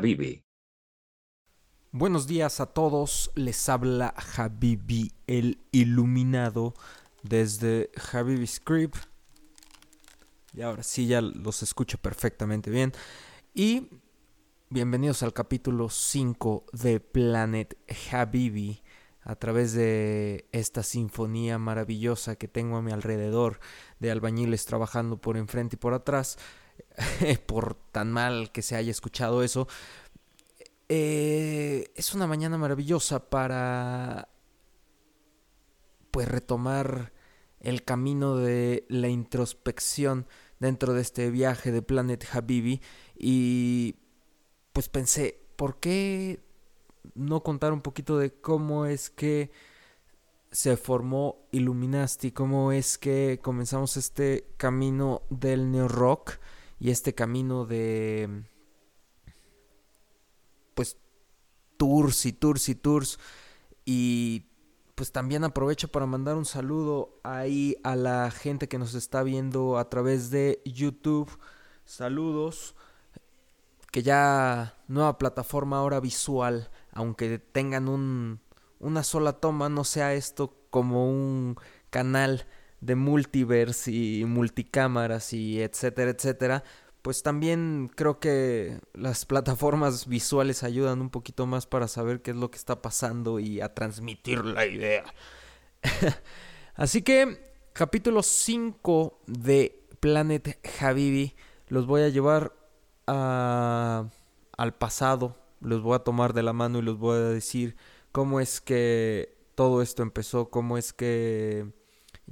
[0.00, 0.42] Habibi.
[1.92, 6.72] Buenos días a todos, les habla Habibi el Iluminado
[7.22, 8.96] desde Habibi Script.
[10.54, 12.92] Y ahora sí ya los escucho perfectamente bien.
[13.52, 13.90] Y
[14.70, 17.76] bienvenidos al capítulo 5 de Planet
[18.10, 18.80] Habibi
[19.20, 23.60] a través de esta sinfonía maravillosa que tengo a mi alrededor
[23.98, 26.38] de albañiles trabajando por enfrente y por atrás.
[27.46, 29.68] por tan mal que se haya escuchado eso.
[30.88, 34.28] Eh, es una mañana maravillosa para
[36.10, 37.12] pues retomar
[37.60, 40.26] el camino de la introspección
[40.58, 42.80] dentro de este viaje de Planet Habibi
[43.16, 43.96] y
[44.72, 46.40] pues pensé, ¿por qué
[47.14, 49.50] no contar un poquito de cómo es que
[50.50, 56.38] se formó Illuminati, cómo es que comenzamos este camino del neo rock
[56.80, 58.44] y este camino de
[60.74, 60.96] pues
[61.76, 63.18] tours y tours y tours
[63.84, 64.46] y
[64.94, 69.78] pues también aprovecho para mandar un saludo ahí a la gente que nos está viendo
[69.78, 71.30] a través de YouTube.
[71.86, 72.74] Saludos.
[73.90, 78.40] Que ya nueva plataforma ahora visual, aunque tengan un,
[78.78, 81.56] una sola toma, no sea esto como un
[81.88, 82.46] canal
[82.80, 86.64] de multiverse y multicámaras y etcétera, etcétera,
[87.02, 92.36] pues también creo que las plataformas visuales ayudan un poquito más para saber qué es
[92.36, 95.04] lo que está pasando y a transmitir la idea.
[96.74, 101.34] Así que capítulo 5 de Planet Habibi
[101.68, 102.52] los voy a llevar
[103.06, 104.08] a,
[104.56, 107.76] al pasado, los voy a tomar de la mano y los voy a decir
[108.12, 111.66] cómo es que todo esto empezó, cómo es que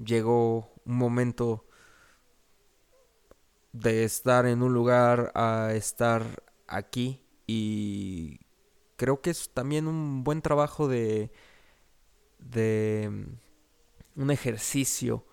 [0.02, 1.66] llegó un momento
[3.72, 8.40] de estar en un lugar a estar aquí y
[8.96, 11.30] creo que es también un buen trabajo de
[12.38, 15.24] de mm, un ejercicio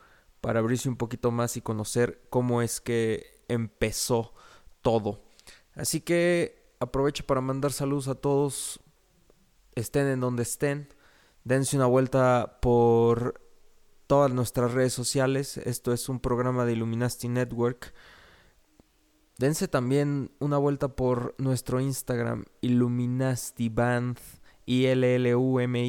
[0.42, 4.34] para abrirse un poquito más y conocer cómo es que empezó
[4.82, 5.22] todo.
[5.74, 8.80] Así que aprovecho para mandar saludos a todos,
[9.74, 10.88] estén en donde estén,
[11.44, 13.42] dense una vuelta por
[14.08, 15.58] todas nuestras redes sociales.
[15.58, 17.94] Esto es un programa de Illuminati Network.
[19.38, 24.18] Dense también una vuelta por nuestro Instagram, Illuminasti Band,
[24.66, 25.88] I-L-L-U-M-I-N-A-S-T-Y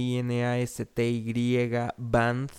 [1.97, 2.51] Band.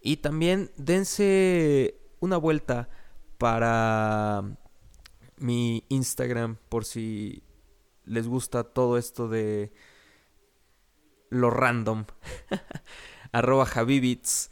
[0.00, 2.88] Y también dense una vuelta
[3.36, 4.44] para
[5.38, 7.42] mi Instagram por si
[8.04, 9.72] les gusta todo esto de
[11.30, 12.04] lo random.
[13.32, 14.50] Arroba Javibits.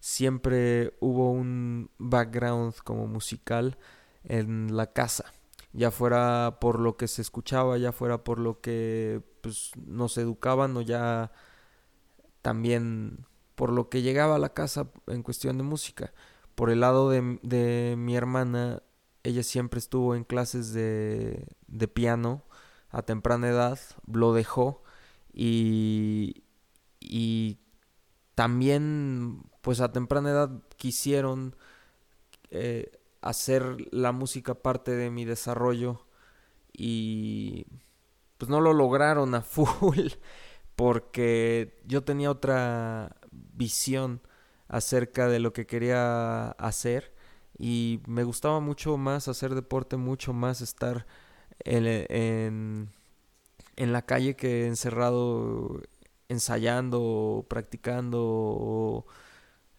[0.00, 3.78] siempre hubo un background como musical
[4.24, 5.32] en la casa.
[5.74, 10.76] Ya fuera por lo que se escuchaba, ya fuera por lo que pues, nos educaban
[10.76, 11.30] o ya
[12.40, 16.12] también por lo que llegaba a la casa en cuestión de música.
[16.54, 18.82] Por el lado de, mi hermana,
[19.24, 22.44] ella siempre estuvo en clases de, de piano
[22.90, 24.82] a temprana edad, lo dejó
[25.32, 26.44] y,
[27.00, 27.58] y
[28.34, 31.56] también pues a temprana edad quisieron
[32.50, 36.06] eh, hacer la música parte de mi desarrollo
[36.72, 37.66] y
[38.38, 40.08] pues no lo lograron a full
[40.76, 44.20] porque yo tenía otra visión
[44.68, 47.14] acerca de lo que quería hacer
[47.58, 51.06] y me gustaba mucho más hacer deporte, mucho más estar
[51.60, 52.92] en, en,
[53.76, 55.82] la calle que encerrado
[56.28, 59.06] ensayando, practicando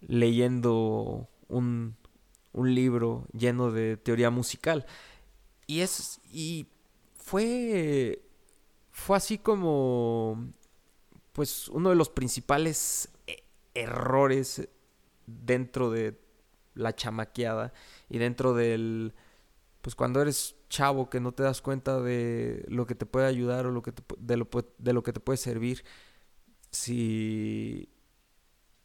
[0.01, 1.95] leyendo un,
[2.51, 4.85] un libro lleno de teoría musical.
[5.67, 6.67] Y es y
[7.15, 8.21] fue
[8.91, 10.53] fue así como
[11.31, 13.43] pues uno de los principales e,
[13.73, 14.69] errores
[15.25, 16.19] dentro de
[16.75, 17.73] la chamaqueada
[18.09, 19.13] y dentro del
[19.81, 23.67] pues cuando eres chavo que no te das cuenta de lo que te puede ayudar
[23.67, 24.49] o lo que de, lo,
[24.79, 25.85] de lo que te puede servir
[26.71, 27.89] si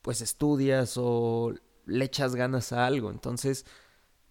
[0.02, 1.54] pues estudias o
[1.86, 3.10] le echas ganas a algo.
[3.10, 3.64] Entonces,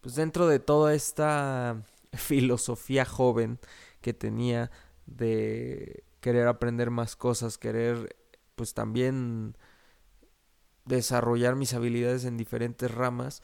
[0.01, 1.81] pues dentro de toda esta
[2.13, 3.59] filosofía joven
[4.01, 4.69] que tenía
[5.07, 8.15] de querer aprender más cosas, querer
[8.55, 9.57] pues también
[10.85, 13.41] desarrollar mis habilidades en diferentes ramas,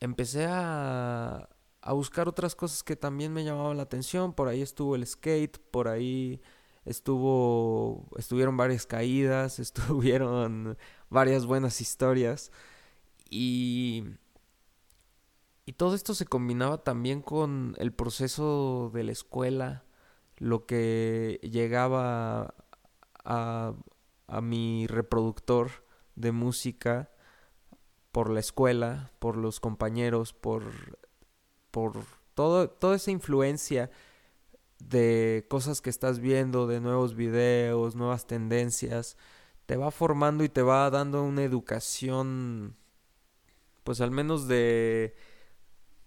[0.00, 1.48] empecé a,
[1.86, 4.32] a buscar otras cosas que también me llamaban la atención.
[4.34, 6.40] Por ahí estuvo el skate, por ahí
[6.84, 10.76] estuvo estuvieron varias caídas, estuvieron
[11.10, 12.50] varias buenas historias
[13.30, 14.04] y
[15.64, 19.84] y todo esto se combinaba también con el proceso de la escuela,
[20.38, 22.54] lo que llegaba
[23.24, 23.74] a,
[24.28, 25.70] a mi reproductor
[26.14, 27.10] de música
[28.12, 30.62] por la escuela, por los compañeros, por,
[31.76, 31.92] por
[32.32, 33.90] todo, toda esa influencia
[34.78, 39.18] de cosas que estás viendo, de nuevos videos, nuevas tendencias,
[39.66, 42.76] te va formando y te va dando una educación,
[43.84, 45.16] pues al menos de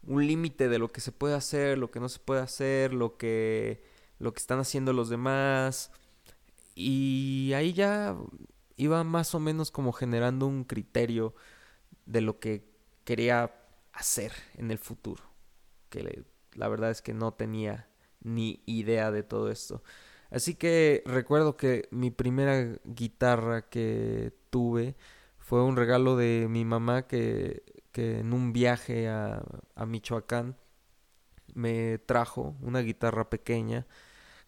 [0.07, 3.15] un límite de lo que se puede hacer, lo que no se puede hacer, lo
[3.15, 3.83] que,
[4.17, 5.91] lo que están haciendo los demás.
[6.73, 8.17] Y ahí ya
[8.75, 11.35] iba más o menos como generando un criterio
[12.07, 12.65] de lo que
[13.03, 13.53] quería
[13.93, 15.28] hacer en el futuro.
[15.89, 17.89] Que la verdad es que no tenía
[18.21, 19.83] ni idea de todo esto.
[20.31, 24.95] Así que recuerdo que mi primera guitarra que tuve
[25.39, 29.43] fue un regalo de mi mamá que, que en un viaje a,
[29.87, 30.57] Michoacán
[31.55, 33.87] me trajo una guitarra pequeña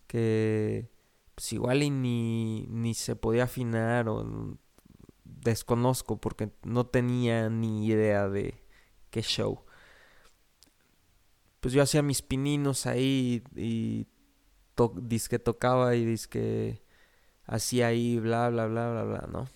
[0.08, 0.90] que
[1.36, 4.58] pues igual y ni, ni se podía afinar o
[5.24, 8.64] desconozco porque no tenía ni idea de
[9.10, 9.66] qué show.
[11.62, 14.08] Pues yo hacía mis pininos ahí y
[14.96, 16.84] disque tocaba y disque
[17.46, 19.48] hacía ahí bla bla bla bla bla, ¿no?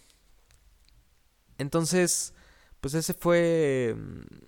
[1.58, 2.34] Entonces,
[2.82, 4.46] pues ese fue mm,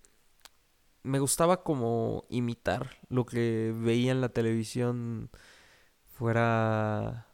[1.04, 5.30] me gustaba como imitar lo que veía en la televisión
[6.14, 7.28] fuera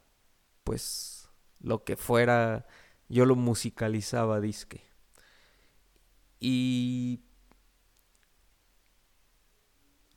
[0.63, 2.67] pues lo que fuera
[3.09, 4.83] yo lo musicalizaba disque
[6.39, 7.21] y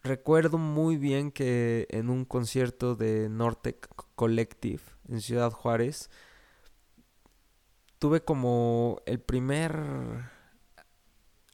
[0.06, 6.10] recuerdo muy bien que en un concierto de Nortec Collective en Ciudad Juárez
[7.98, 10.30] tuve como el primer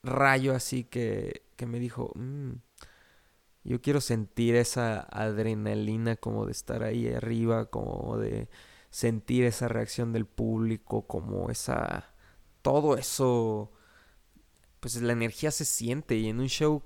[0.03, 2.53] rayo así que, que me dijo, mm,
[3.65, 8.49] yo quiero sentir esa adrenalina como de estar ahí arriba, como de
[8.91, 12.15] sentir esa reacción del público, como esa...
[12.63, 13.73] Todo eso,
[14.81, 16.83] pues la energía se siente y en un show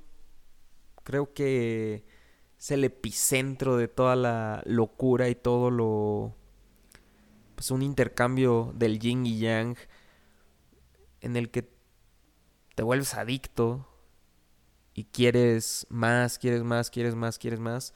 [1.06, 2.04] creo que
[2.58, 6.34] es el epicentro de toda la locura y todo lo...
[7.54, 9.76] Pues un intercambio del yin y yang
[11.20, 11.70] en el que
[12.75, 13.88] te vuelves adicto
[14.94, 17.94] y quieres más, quieres más, quieres más, quieres más.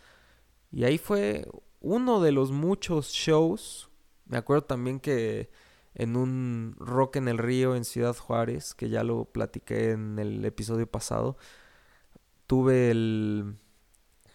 [0.70, 1.46] Y ahí fue
[1.80, 3.90] uno de los muchos shows.
[4.24, 5.50] Me acuerdo también que
[5.94, 10.44] en un Rock en el Río en Ciudad Juárez, que ya lo platiqué en el
[10.44, 11.36] episodio pasado,
[12.50, 12.92] tuve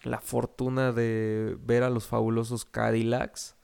[0.02, 3.56] la fortuna de ver a los fabulosos Cadillacs,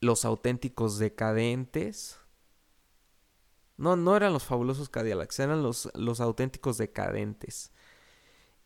[0.00, 2.18] los auténticos decadentes,
[3.76, 7.70] no, no eran los fabulosos Cadillacs, eran los, los auténticos decadentes.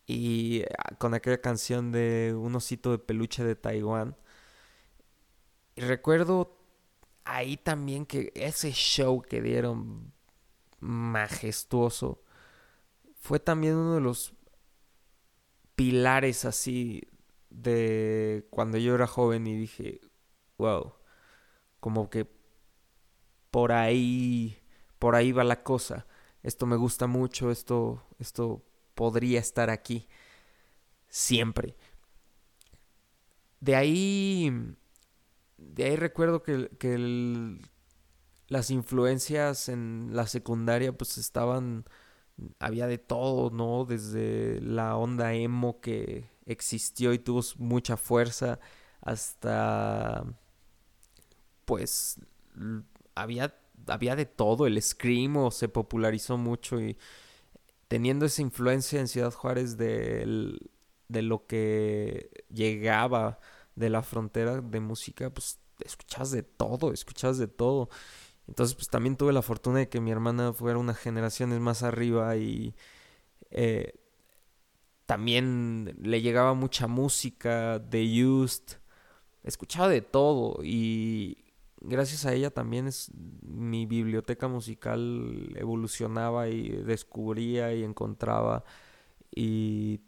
[0.07, 4.15] Y ah, con aquella canción de un osito de peluche de Taiwán.
[5.75, 6.57] Y recuerdo
[7.25, 10.13] ahí también que ese show que dieron
[10.79, 12.23] majestuoso
[13.21, 14.33] fue también uno de los
[15.75, 17.03] pilares así
[17.49, 20.01] de cuando yo era joven y dije,
[20.57, 20.93] wow,
[21.79, 22.27] como que
[23.51, 24.57] por ahí
[24.99, 26.07] por ahí va la cosa.
[26.43, 28.63] Esto me gusta mucho, esto, esto
[28.95, 30.07] podría estar aquí
[31.09, 31.75] siempre.
[33.59, 34.51] de ahí,
[35.57, 36.97] de ahí recuerdo que, que
[38.47, 41.85] las influencias en la secundaria pues estaban,
[42.59, 43.85] había de todo, ¿no?
[43.85, 48.59] Desde la onda emo que existió y tuvo mucha fuerza
[49.01, 50.25] hasta
[51.65, 52.19] pues
[53.15, 53.55] había,
[53.87, 56.97] había de todo, el screamo se popularizó mucho y
[57.87, 60.57] teniendo esa influencia en Ciudad Juárez de,
[61.07, 63.39] de lo que llegaba
[63.75, 67.89] de la frontera de música, pues escuchabas de todo, escuchabas de todo.
[68.51, 72.35] Entonces, pues también tuve la fortuna de que mi hermana fuera unas generaciones más arriba
[72.35, 72.75] y
[73.49, 73.93] eh,
[75.05, 78.77] también le llegaba mucha música de Used,
[79.43, 81.45] escuchaba de todo y
[81.79, 83.09] gracias a ella también es,
[83.41, 88.65] mi biblioteca musical evolucionaba y descubría y encontraba
[89.33, 90.01] y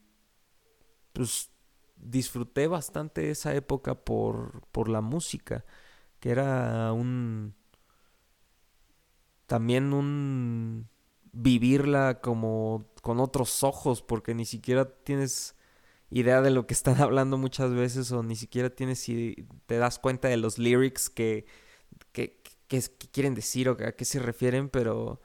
[1.13, 1.49] pues
[1.95, 5.63] disfruté bastante esa época por, por la música,
[6.19, 7.55] que era un
[9.53, 10.89] también un
[11.31, 15.55] vivirla como con otros ojos, porque ni siquiera tienes
[16.09, 20.27] idea de lo que están hablando muchas veces o ni siquiera tienes te das cuenta
[20.27, 21.45] de los lyrics que,
[22.13, 22.41] que,
[23.11, 25.21] quieren decir o a qué se refieren, pero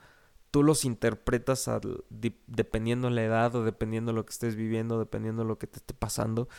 [0.51, 2.03] tú los interpretas al,
[2.45, 6.49] dependiendo la edad o dependiendo lo que estés viviendo, dependiendo lo que te esté pasando.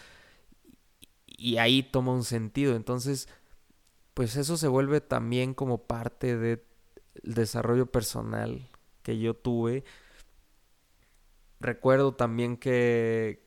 [1.24, 2.74] Y ahí toma un sentido.
[2.74, 3.28] Entonces,
[4.14, 6.36] pues eso se vuelve también como parte
[7.14, 8.70] del desarrollo personal
[9.02, 9.84] que yo tuve.
[11.60, 13.44] Recuerdo también que,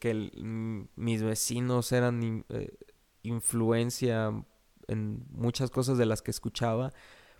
[0.96, 2.77] mis vecinos eran eh,
[3.24, 4.32] influencia
[4.88, 6.93] en muchas cosas de las que escuchaba,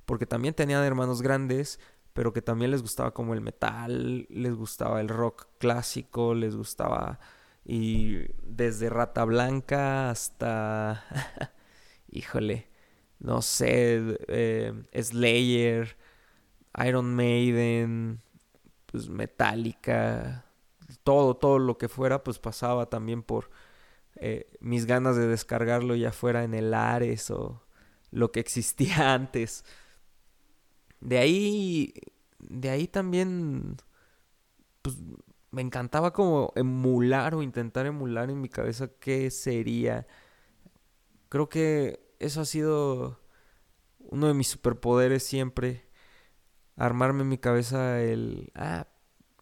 [0.06, 1.80] porque también tenían hermanos grandes,
[2.13, 7.20] pero que también les gustaba como el metal, les gustaba el rock clásico, les gustaba
[7.65, 11.03] y desde Rata Blanca hasta,
[12.12, 12.68] híjole,
[13.20, 15.96] no sé, eh, Slayer,
[16.86, 18.22] Iron Maiden,
[18.88, 20.46] pues Metallica,
[21.03, 23.50] todo, todo lo que fuera, pues pasaba también por
[24.15, 27.63] eh, mis ganas de descargarlo ya fuera en el Ares o
[28.12, 29.65] lo que existía antes.
[31.01, 31.94] De ahí,
[32.39, 33.77] de ahí también,
[34.82, 34.98] pues
[35.51, 40.08] me encantaba como emular o intentar emular en mi cabeza qué sería.
[41.30, 43.20] Creo que eso ha sido
[44.00, 45.83] uno de mis superpoderes siempre.
[46.75, 48.88] Armarme en mi cabeza el, ah,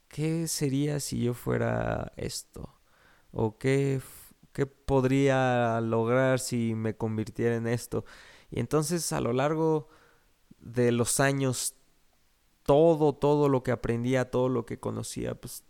[0.08, 2.74] ¿qué sería si yo fuera esto?
[3.32, 4.02] ¿O qué,
[4.54, 8.06] qué podría lograr si me convirtiera en esto?
[8.50, 9.88] Y entonces a lo largo
[10.60, 11.76] de los años,
[12.64, 15.64] todo, todo lo que aprendía, todo lo que conocía, pues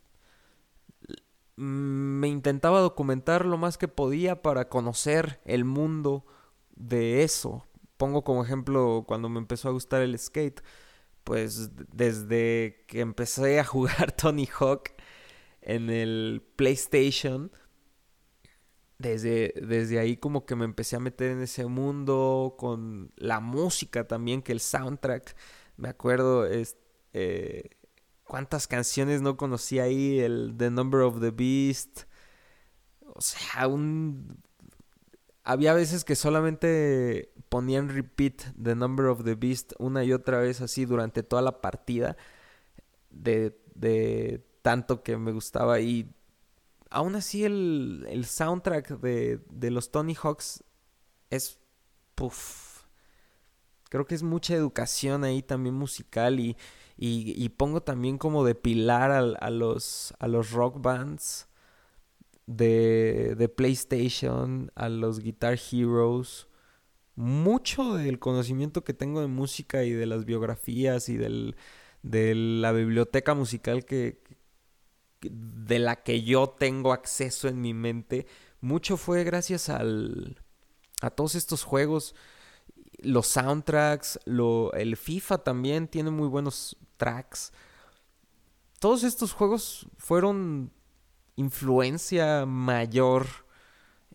[1.55, 6.25] me intentaba documentar lo más que podía para conocer el mundo
[6.75, 7.67] de eso.
[7.97, 10.61] Pongo como ejemplo cuando me empezó a gustar el skate
[11.23, 14.91] pues desde que empecé a jugar Tony Hawk
[15.61, 17.51] en el PlayStation,
[18.97, 24.07] desde, desde ahí como que me empecé a meter en ese mundo con la música
[24.07, 25.35] también, que el soundtrack,
[25.77, 26.77] me acuerdo, es,
[27.13, 27.69] eh,
[28.23, 32.03] cuántas canciones no conocí ahí, el The Number of the Beast,
[33.01, 34.41] o sea, un...
[35.43, 40.61] Había veces que solamente ponían repeat The Number of the Beast una y otra vez
[40.61, 42.15] así durante toda la partida
[43.09, 46.09] de, tanto que me gustaba y
[46.89, 50.63] aún así el, el soundtrack de, de, los Tony Hawks
[51.29, 51.59] es
[52.15, 52.85] puff.
[53.89, 56.55] Creo que es mucha educación ahí también musical y,
[56.95, 61.49] y, y pongo también como de pilar a, a, los, a los rock bands
[62.45, 66.47] de, de PlayStation, a los Guitar Heroes
[67.21, 71.55] mucho del conocimiento que tengo de música y de las biografías y del,
[72.01, 74.23] de la biblioteca musical que,
[75.21, 78.25] de la que yo tengo acceso en mi mente,
[78.59, 80.41] mucho fue gracias al,
[81.01, 82.15] a todos estos juegos,
[82.97, 87.53] los soundtracks, lo, el FIFA también tiene muy buenos tracks.
[88.79, 90.71] Todos estos juegos fueron
[91.35, 93.27] influencia mayor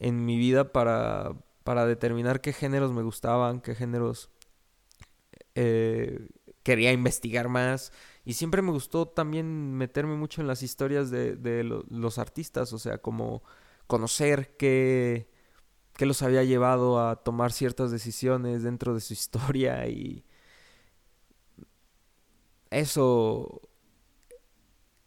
[0.00, 1.36] en mi vida para,
[1.66, 4.30] para determinar qué géneros me gustaban, qué géneros
[5.56, 6.28] eh,
[6.62, 7.92] quería investigar más.
[8.24, 12.98] Y siempre me gustó también meterme mucho en las historias de, los artistas, o sea,
[12.98, 13.42] como
[13.88, 15.28] conocer qué,
[15.94, 20.24] qué los había llevado a tomar ciertas decisiones dentro de su historia y
[22.70, 23.60] eso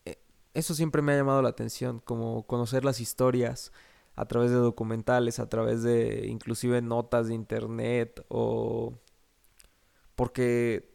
[0.05, 0.21] eh,
[0.53, 3.71] eso siempre me ha llamado la atención, como conocer las historias
[4.19, 8.99] a través de documentales, a través de inclusive notas de internet o
[10.15, 10.91] porque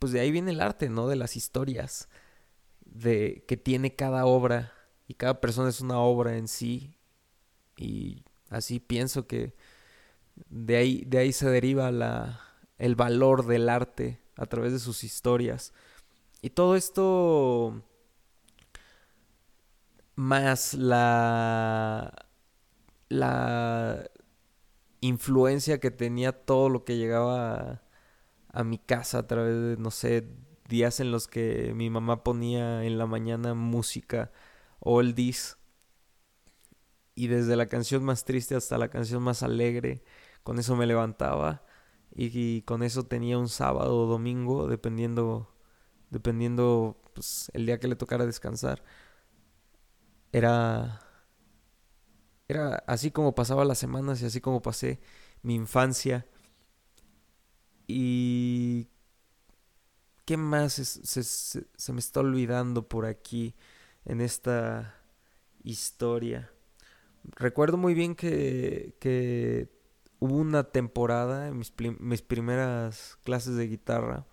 [0.00, 1.06] pues de ahí viene el arte, ¿no?
[1.06, 2.08] De las historias
[2.84, 4.72] de que tiene cada obra
[5.06, 6.98] y cada persona es una obra en sí
[7.76, 9.54] y así pienso que
[10.48, 12.40] de ahí de ahí se deriva la
[12.78, 15.72] el valor del arte a través de sus historias.
[16.42, 17.84] Y todo esto
[20.16, 22.23] más la
[23.08, 24.10] la
[25.00, 27.82] influencia que tenía todo lo que llegaba
[28.48, 30.26] a, mi casa a través de, no sé,
[30.68, 34.32] días en los que mi mamá ponía en la mañana música
[34.80, 35.58] oldies
[37.14, 40.04] y desde la canción más triste hasta la canción más alegre,
[40.42, 41.64] con eso me levantaba
[42.14, 45.54] y, con eso tenía un sábado o domingo, dependiendo,
[46.10, 48.84] dependiendo pues, el día que le tocara descansar.
[50.32, 51.00] Era
[52.54, 55.00] era así como pasaba las semanas y así como pasé
[55.42, 56.26] mi infancia.
[57.86, 58.88] Y...
[60.24, 63.54] ¿Qué más se, me está olvidando por aquí
[64.06, 64.94] en esta
[65.62, 66.50] historia?
[67.24, 69.68] Recuerdo muy bien que, que
[70.20, 74.26] hubo una temporada en mis, mis primeras clases de guitarra.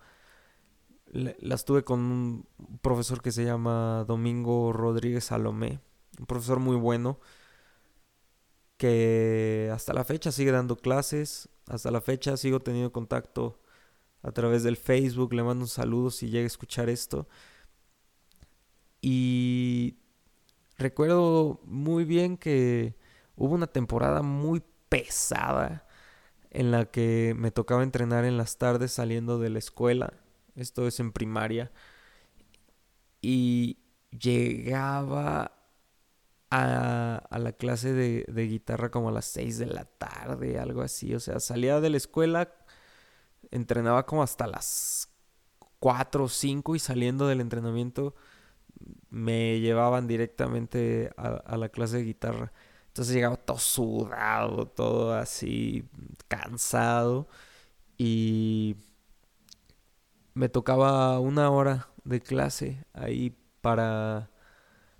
[1.10, 2.48] las tuve con un
[2.80, 5.80] profesor que se llama Domingo Rodríguez Salomé.
[6.18, 7.20] Un profesor muy bueno
[8.82, 13.62] que hasta la fecha sigue dando clases, hasta la fecha sigo teniendo contacto
[14.22, 17.28] a través del Facebook, le mando un saludo si llega a escuchar esto.
[19.00, 19.98] Y
[20.78, 22.96] recuerdo muy bien que
[23.36, 25.86] hubo una temporada muy pesada
[26.50, 30.12] en la que me tocaba entrenar en las tardes saliendo de la escuela,
[30.56, 31.70] esto es en primaria,
[33.20, 33.78] y
[34.10, 35.61] llegaba
[36.54, 41.14] a, la clase de, guitarra como a las 6 de la tarde, algo así.
[41.14, 42.52] O sea, salía de la escuela,
[43.50, 45.08] entrenaba como hasta las
[45.80, 48.14] 4 o 5 y saliendo del entrenamiento
[49.08, 52.52] me llevaban directamente a, a la clase de guitarra.
[52.88, 55.88] Entonces llegaba todo sudado, todo así,
[56.28, 57.28] cansado.
[57.96, 58.76] Y
[60.34, 64.31] me tocaba una hora de clase ahí para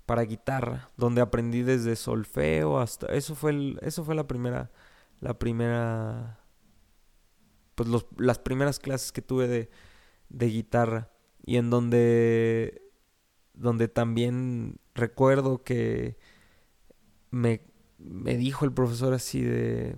[0.05, 4.71] para guitarra, donde aprendí desde solfeo hasta eso fue el, eso fue la primera
[5.21, 6.39] la primera
[7.75, 9.69] pues los, las primeras clases que tuve de,
[10.29, 11.09] de guitarra
[11.45, 12.81] y en donde
[13.53, 16.17] donde también recuerdo que
[17.31, 17.61] me,
[17.97, 19.97] me dijo el profesor así de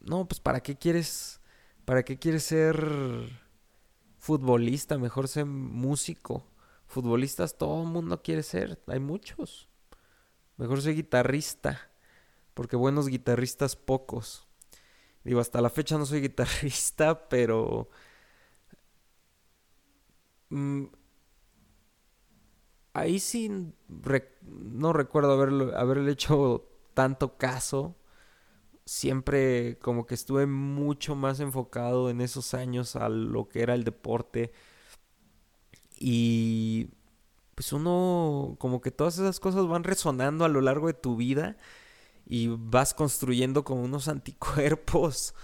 [0.00, 1.40] no pues para qué quieres
[1.84, 3.40] para qué quieres ser
[4.18, 6.49] futbolista mejor ser músico
[6.90, 9.68] Futbolistas todo el mundo quiere ser, hay muchos.
[10.56, 11.88] Mejor soy guitarrista,
[12.52, 14.48] porque buenos guitarristas pocos.
[15.22, 17.88] Digo, hasta la fecha no soy guitarrista, pero...
[20.48, 20.86] Mm,
[22.92, 23.72] ahí sí
[24.42, 27.94] no recuerdo haberlo, haberle hecho tanto caso.
[28.84, 33.84] Siempre como que estuve mucho más enfocado en esos años a lo que era el
[33.84, 34.52] deporte
[36.00, 36.88] y
[37.54, 41.58] pues uno, como que todas esas cosas van resonando a lo largo de tu vida
[42.26, 45.34] y vas construyendo como unos anticuerpos.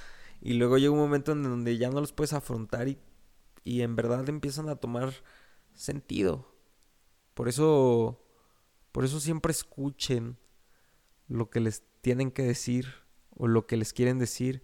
[0.41, 2.99] Y luego llega un momento en donde ya no los puedes afrontar y,
[3.65, 5.13] y en verdad empiezan a tomar
[5.75, 6.51] sentido.
[7.35, 8.25] Por eso,
[8.93, 10.39] por eso siempre escuchen
[11.29, 12.87] lo que les tienen que decir
[13.37, 14.63] o lo que les quieren decir.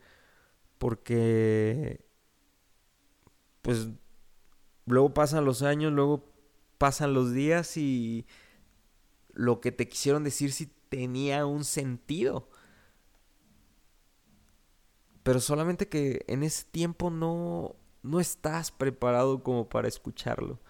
[0.78, 2.02] Porque,
[3.60, 3.88] pues
[4.86, 6.24] luego pasan los años, luego
[6.78, 8.26] pasan los días y
[9.32, 12.48] lo que te quisieron decir sí tenía un sentido.
[15.22, 20.60] Pero solamente que en ese tiempo no, no estás preparado como para escucharlo.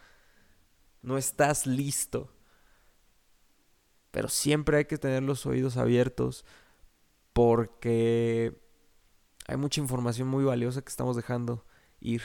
[1.00, 2.30] No estás listo.
[4.10, 6.44] Pero siempre hay que tener los oídos abiertos
[7.32, 8.60] porque
[9.46, 11.64] hay mucha información muy valiosa que estamos dejando
[12.00, 12.22] ir.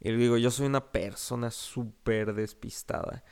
[0.00, 3.22] Y digo, yo soy una persona súper despistada.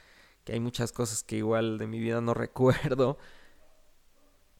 [0.44, 3.18] Que hay muchas cosas que igual de mi vida no recuerdo.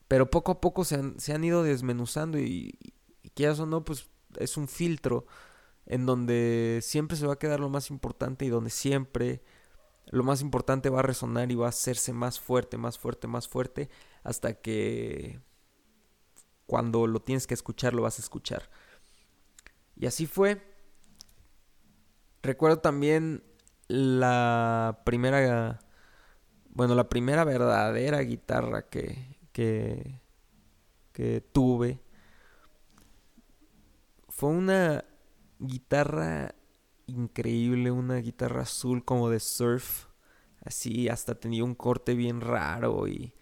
[0.09, 2.79] Pero poco a poco se han, se han ido desmenuzando y,
[3.23, 5.27] y o no, pues es un filtro
[5.87, 9.42] en donde siempre se va a quedar lo más importante y donde siempre
[10.07, 13.49] lo más importante va a resonar y va a hacerse más fuerte, más fuerte, más
[13.49, 13.90] fuerte,
[14.23, 15.40] hasta que
[16.66, 18.71] cuando lo tienes que escuchar, lo vas a escuchar.
[19.97, 20.62] Y así fue.
[22.42, 23.42] Recuerdo también
[23.88, 25.81] la primera,
[26.70, 30.20] bueno, la primera verdadera guitarra que, que,
[31.53, 32.01] tuve.
[34.29, 35.05] Fue una
[35.59, 36.55] guitarra
[37.07, 40.07] increíble, una guitarra azul como de surf,
[40.64, 43.35] así hasta tenía un corte bien raro y,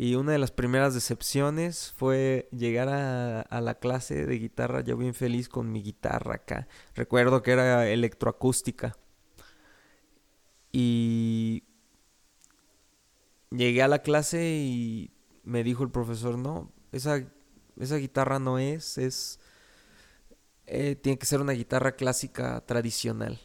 [0.00, 5.12] y una de las primeras decepciones fue llegar a, la clase de guitarra ya bien
[5.12, 6.68] feliz con mi guitarra acá.
[6.94, 8.96] Recuerdo que era electroacústica.
[10.70, 11.64] Y
[13.50, 15.10] llegué a la clase y
[15.42, 17.28] me dijo el profesor, no, esa,
[17.76, 19.40] esa guitarra no es, es...
[20.66, 23.40] Eh, tiene que ser una guitarra clásica tradicional.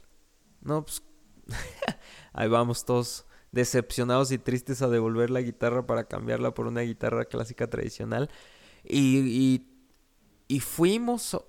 [0.62, 1.02] No, pues
[2.34, 7.26] ahí vamos todos decepcionados y tristes a devolver la guitarra para cambiarla por una guitarra
[7.26, 8.30] clásica tradicional.
[8.84, 9.64] Y,
[10.50, 11.40] y, fuimos,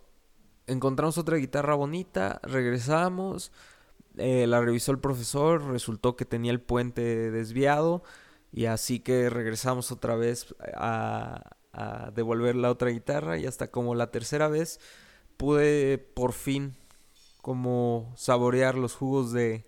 [0.67, 3.51] encontramos otra guitarra bonita, regresamos,
[4.17, 8.05] eh, la revisó el profesor, resultó que tenía el puente desviado
[8.53, 13.95] y así que regresamos otra vez a, a devolver la otra guitarra y hasta como
[13.95, 14.79] la tercera vez
[15.37, 16.77] pude por fin
[17.43, 19.67] como saborear los jugos de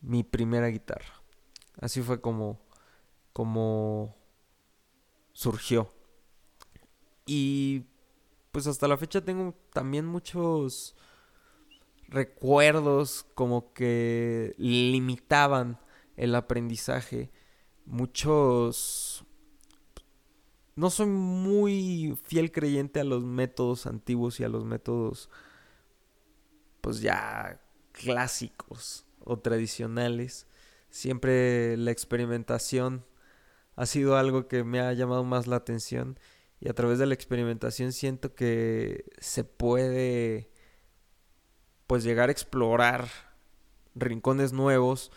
[0.00, 1.23] mi primera guitarra.
[1.80, 2.60] Así fue como
[3.34, 4.16] como
[5.32, 5.92] surgió.
[7.26, 7.84] Y
[8.52, 10.94] pues hasta la fecha tengo también muchos
[12.08, 15.78] recuerdos como que limitaban
[16.16, 17.30] el aprendizaje.
[17.84, 19.26] Muchos...
[20.76, 25.30] No soy muy fiel creyente a los métodos antiguos y a los métodos
[26.80, 27.60] pues ya
[27.92, 30.46] clásicos o tradicionales.
[30.94, 33.04] Siempre la experimentación
[33.74, 36.20] ha sido algo que me ha llamado más la atención
[36.60, 40.52] y a través de la experimentación siento que se puede
[41.88, 43.08] pues llegar a explorar
[43.96, 45.10] rincones nuevos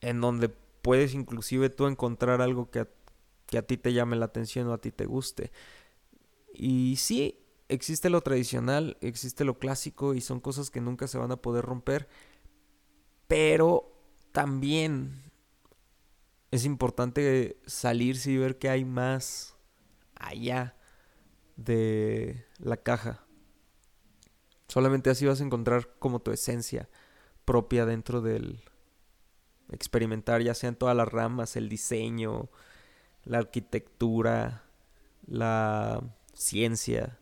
[0.00, 2.88] en donde puedes inclusive tú encontrar algo que a,
[3.46, 5.52] que a ti te llame la atención o a ti te guste.
[6.52, 11.30] Y sí, existe lo tradicional, existe lo clásico y son cosas que nunca se van
[11.30, 12.08] a poder romper,
[13.28, 13.94] pero
[14.38, 15.20] también
[16.52, 19.56] es importante salirse y ver que hay más
[20.14, 20.76] allá
[21.56, 23.26] de la caja.
[24.68, 26.88] Solamente así vas a encontrar como tu esencia
[27.44, 28.62] propia dentro del
[29.72, 32.48] experimentar, ya sea en todas las ramas, el diseño,
[33.24, 34.62] la arquitectura,
[35.26, 36.00] la
[36.32, 37.18] ciencia.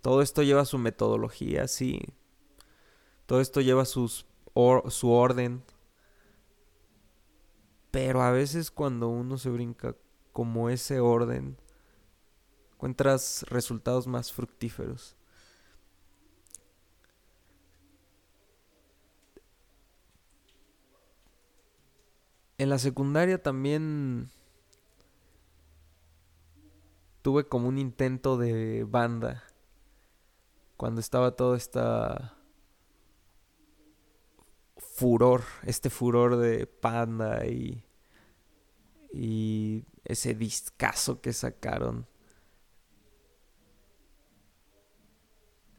[0.00, 2.00] Todo esto lleva su metodología, sí.
[3.26, 4.24] Todo esto lleva sus
[4.88, 5.62] su orden.
[7.90, 9.94] Pero a veces cuando uno se brinca
[10.32, 11.56] como ese orden,
[12.72, 15.16] encuentras resultados más fructíferos.
[22.58, 24.30] En la secundaria también
[27.22, 29.44] tuve como un intento de banda.
[30.76, 32.33] Cuando estaba todo esta
[34.94, 37.84] furor, este furor de panda y,
[39.12, 42.06] y ese discazo que sacaron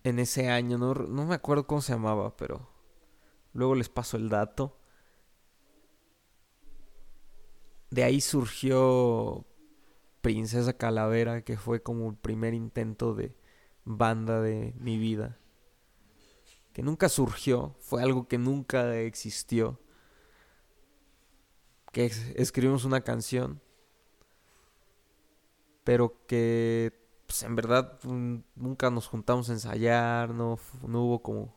[0.04, 0.78] en ese año.
[0.78, 2.70] No, no me acuerdo cómo se llamaba, pero
[3.54, 4.78] luego les paso el dato.
[7.96, 9.46] de ahí surgió
[10.22, 13.36] Princesa Calavera, que fue como el primer intento de
[13.86, 15.40] banda de mi vida.
[16.76, 19.80] Que nunca surgió, fue algo que nunca existió.
[21.92, 23.62] Que escribimos una canción,
[25.84, 26.94] pero que
[27.26, 31.56] pues, en verdad nunca nos juntamos a ensayar, no, no hubo como...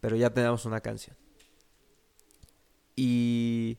[0.00, 1.16] Pero ya teníamos una canción.
[2.96, 3.78] Y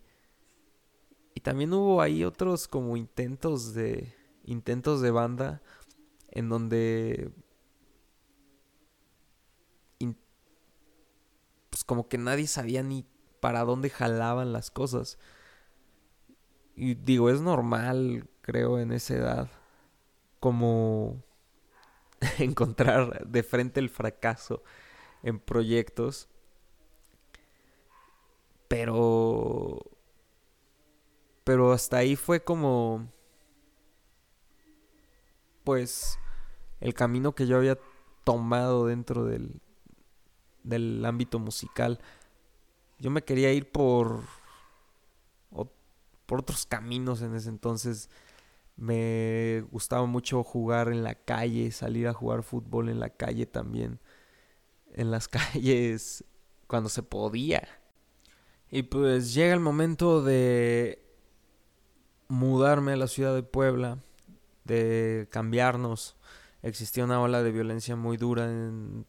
[1.39, 4.13] y también hubo ahí otros como intentos de
[4.43, 5.61] intentos de banda
[6.31, 7.31] en donde
[11.89, 13.04] como que nadie sabía ni
[13.39, 15.17] para dónde jalaban las cosas.
[16.75, 19.52] Y digo, es normal, creo, en esa edad,
[20.39, 21.23] como
[22.38, 24.62] encontrar de frente el fracaso
[25.23, 26.30] en proyectos.
[28.67, 29.80] Pero
[31.43, 33.12] pero hasta ahí fue como...
[35.63, 36.19] Pues
[36.82, 37.80] el camino que yo había
[38.23, 39.60] tomado dentro del,
[40.63, 42.00] del ámbito musical.
[43.00, 44.24] Yo me quería ir por,
[46.26, 48.10] por otros caminos en ese entonces.
[48.76, 54.00] Me gustaba mucho jugar en la calle, salir a jugar fútbol en la calle también.
[54.93, 56.24] En las calles
[56.67, 57.67] cuando se podía.
[58.72, 61.04] Y pues llega el momento de
[62.28, 63.98] mudarme a la ciudad de Puebla,
[64.63, 66.15] de cambiarnos.
[66.62, 69.06] Existía una ola de violencia muy dura en,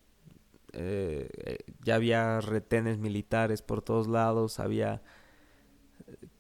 [0.73, 5.03] eh, ya había retenes militares por todos lados, había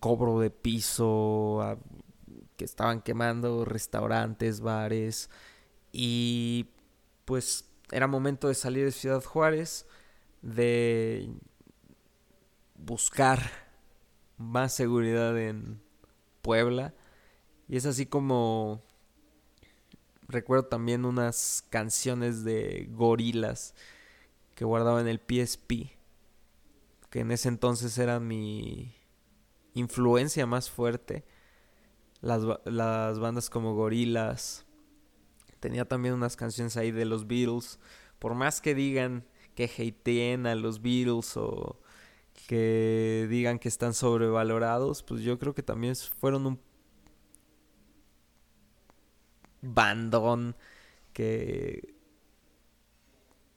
[0.00, 1.78] cobro de piso,
[2.56, 5.30] que estaban quemando restaurantes, bares
[5.92, 6.68] y
[7.24, 9.86] pues era momento de salir de Ciudad Juárez,
[10.42, 11.30] de
[12.76, 13.40] buscar
[14.36, 15.80] más seguridad en
[16.42, 16.94] Puebla.
[17.68, 18.82] Y es así como
[20.28, 23.74] recuerdo también unas canciones de gorilas
[24.60, 25.96] que guardaba en el PSP,
[27.08, 28.94] que en ese entonces era mi
[29.72, 31.24] influencia más fuerte.
[32.20, 34.66] Las, las bandas como Gorilas.
[35.60, 37.78] Tenía también unas canciones ahí de los Beatles.
[38.18, 41.80] Por más que digan que hateen a los Beatles o
[42.46, 46.60] que digan que están sobrevalorados, pues yo creo que también fueron un
[49.62, 50.54] bandón
[51.14, 51.98] que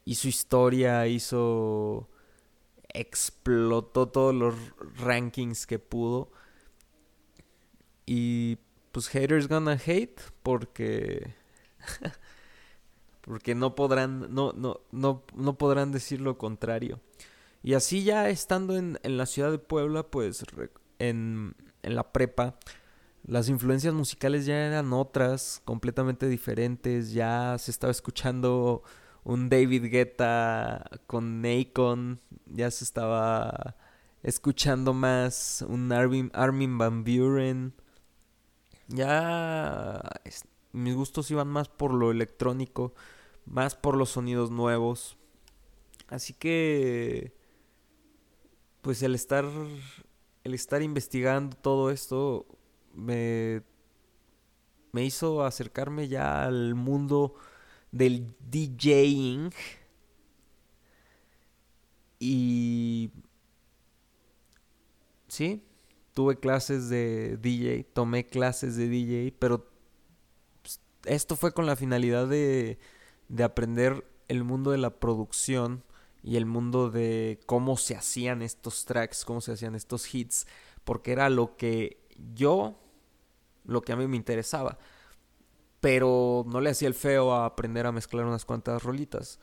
[0.06, 2.10] hizo historia, hizo
[2.94, 4.56] explotó todos los
[4.98, 6.32] rankings que pudo.
[8.06, 8.58] Y
[8.92, 11.34] pues haters gonna hate porque
[13.22, 17.00] porque no podrán no, no, no, no podrán decir lo contrario.
[17.64, 20.44] Y así ya estando en, en la ciudad de Puebla, pues
[21.00, 22.60] en, en la prepa,
[23.26, 28.84] las influencias musicales ya eran otras, completamente diferentes, ya se estaba escuchando
[29.24, 33.76] un David Guetta con Akon, ya se estaba
[34.22, 37.74] escuchando más un Armin, Armin Van Buren.
[38.88, 40.02] Ya
[40.72, 42.94] mis gustos iban más por lo electrónico,
[43.46, 45.18] más por los sonidos nuevos.
[46.08, 47.34] Así que
[48.82, 49.46] pues el estar
[50.44, 52.46] el estar investigando todo esto
[52.94, 53.64] me
[54.92, 57.36] me hizo acercarme ya al mundo
[57.94, 59.52] del DJing.
[62.20, 63.12] Y...
[65.28, 65.64] Sí,
[66.14, 69.68] tuve clases de DJ, tomé clases de DJ, pero
[70.62, 72.78] pues, esto fue con la finalidad de,
[73.30, 75.84] de aprender el mundo de la producción
[76.22, 80.46] y el mundo de cómo se hacían estos tracks, cómo se hacían estos hits,
[80.84, 82.80] porque era lo que yo,
[83.66, 84.78] lo que a mí me interesaba
[85.84, 89.42] pero no le hacía el feo a aprender a mezclar unas cuantas rolitas.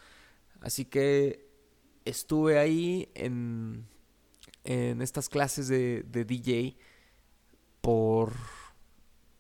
[0.63, 1.47] Así que
[2.07, 3.87] estuve ahí en,
[4.65, 6.79] en estas clases de, de DJ
[7.83, 8.33] por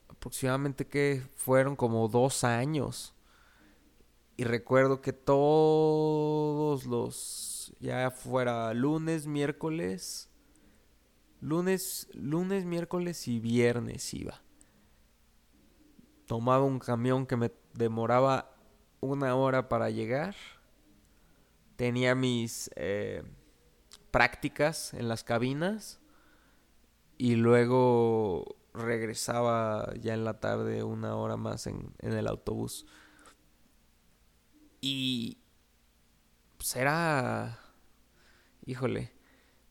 [0.08, 3.14] aproximadamente que fueron como dos años.
[4.36, 10.28] Y recuerdo que todos los, ya fuera lunes, miércoles,
[11.40, 14.42] lunes, lunes, miércoles y viernes iba
[16.30, 18.54] tomaba un camión que me demoraba
[19.00, 20.36] una hora para llegar.
[21.74, 23.24] Tenía mis eh,
[24.12, 25.98] prácticas en las cabinas
[27.18, 32.86] y luego regresaba ya en la tarde una hora más en, en el autobús.
[34.80, 35.38] Y
[36.58, 37.58] pues era,
[38.66, 39.12] híjole,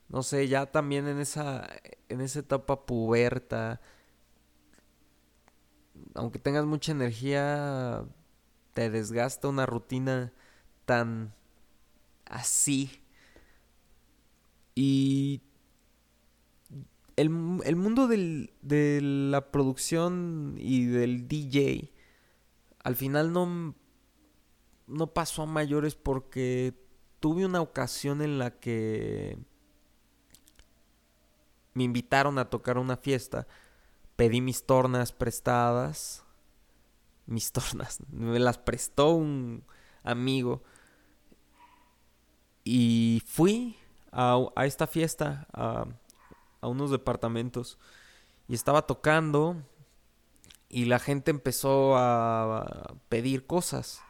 [0.10, 1.70] no sé, ya también en esa,
[2.10, 3.80] en esa etapa puberta,
[6.16, 8.06] aunque tengas mucha energía,
[8.74, 10.34] te desgasta una rutina
[10.86, 11.34] tan
[12.26, 13.02] así.
[14.76, 15.42] Y
[17.16, 21.92] el, mundo de la producción y del DJ
[22.84, 23.76] al final no,
[24.88, 26.74] no pasó a mayores porque
[27.20, 29.38] tuve una ocasión en la que
[31.74, 33.48] me invitaron a tocar una fiesta
[34.20, 36.26] pedí mis tornas prestadas.
[37.26, 39.64] Mis tornas, me las prestó un
[40.04, 40.62] amigo.
[42.66, 43.78] Y fui
[44.12, 45.86] a, esta fiesta, a,
[46.60, 47.78] a unos departamentos.
[48.50, 49.56] Y estaba tocando
[50.68, 54.02] y la gente empezó a pedir cosas.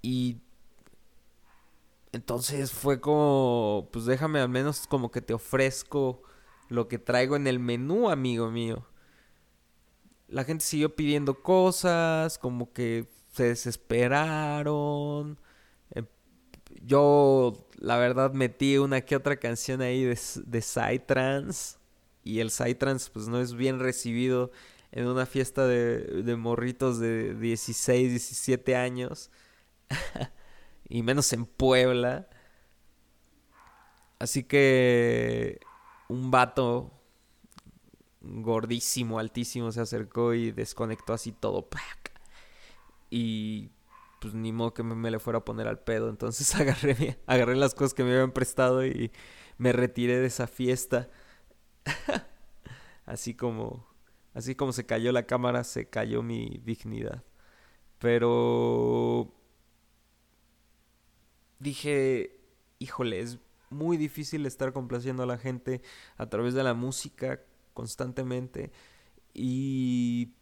[0.00, 0.40] Y
[2.12, 6.22] entonces fue como, pues déjame al menos como que te ofrezco
[6.70, 8.86] lo que traigo en el menú, amigo mío.
[10.28, 15.38] La gente siguió pidiendo cosas, como que se desesperaron.
[15.90, 16.06] Em,
[16.82, 21.78] yo, la verdad, metí una que otra canción ahí de, de Psytrance.
[22.22, 24.52] Y el Psytrance, pues no es bien recibido
[24.92, 29.30] en una fiesta de, de morritos de 16, 17 años.
[30.88, 32.28] y menos en Puebla.
[34.20, 35.60] Así que
[36.10, 36.90] un vato
[38.20, 41.68] gordísimo, altísimo, se acercó y desconectó así todo.
[43.10, 43.70] Y
[44.20, 46.10] pues ni modo que me, le fuera a poner al pedo.
[46.10, 49.12] Entonces agarré, agarré las cosas que me habían prestado y
[49.58, 51.08] me retiré de esa fiesta.
[53.06, 53.86] así como,
[54.34, 57.24] así como se cayó la cámara, se cayó mi dignidad.
[57.98, 59.32] Pero
[61.58, 62.40] dije,
[62.78, 63.38] híjole, es
[63.70, 65.82] muy difícil estar complaciendo a la gente
[66.16, 67.40] a través de la música
[67.74, 68.72] constantemente.
[69.32, 70.34] Y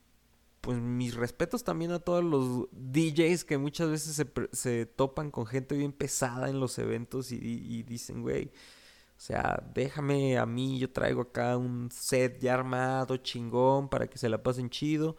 [0.60, 5.46] pues mis respetos también a todos los DJs que muchas veces se, se topan con
[5.46, 10.90] gente bien pesada en los eventos y, dicen, güey, o sea, déjame a mí, yo
[10.92, 15.16] traigo acá un set ya armado, chingón, para que se la pasen chido.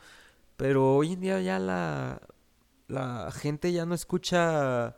[0.57, 2.21] Pero hoy en día ya la,
[2.87, 4.95] la gente ya no escucha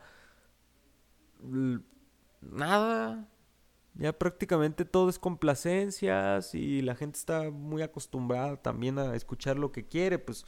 [2.42, 3.28] nada.
[3.96, 9.72] Ya prácticamente todo es complacencias y la gente está muy acostumbrada también a escuchar lo
[9.72, 10.18] que quiere.
[10.20, 10.46] Pues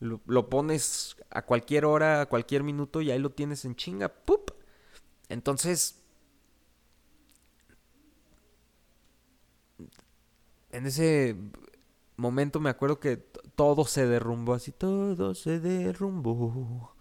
[0.00, 4.08] lo, pones a cualquier hora, a cualquier minuto y ahí lo tienes en chinga.
[4.08, 4.52] ¡Pup!
[5.28, 6.02] Entonces,
[10.70, 11.36] en ese
[12.16, 13.16] momento me acuerdo que
[13.56, 16.94] todo se derrumbó, así todo se derrumbó.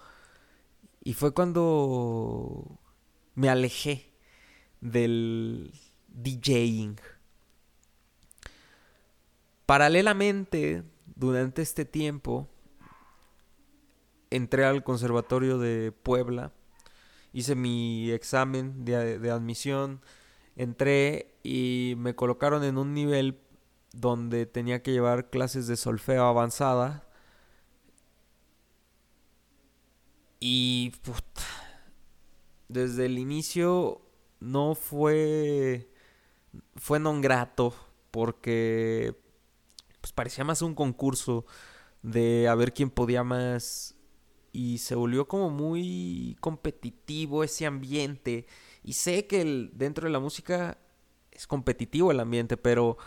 [1.04, 2.80] Y fue cuando
[3.36, 4.15] me alejé
[4.92, 5.72] del
[6.10, 6.98] DJing.
[9.66, 10.84] Paralelamente,
[11.16, 12.48] durante este tiempo,
[14.30, 16.52] entré al Conservatorio de Puebla,
[17.34, 20.02] hice mi examen de, admisión,
[20.56, 23.40] entré y me colocaron en un nivel
[23.92, 27.08] donde tenía que llevar clases de solfeo avanzada.
[30.40, 30.92] Y
[32.68, 34.05] desde el inicio
[34.40, 35.90] no fue
[36.76, 37.74] fue non grato
[38.12, 39.16] porque
[40.02, 41.46] pues parecía más un concurso
[42.02, 43.96] de a ver quién podía más
[44.52, 48.46] y se volvió como muy competitivo ese ambiente.
[48.84, 50.78] Y sé que dentro de la música
[51.32, 52.98] es competitivo el ambiente pero